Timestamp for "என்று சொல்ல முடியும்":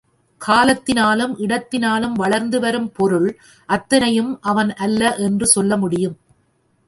5.15-6.17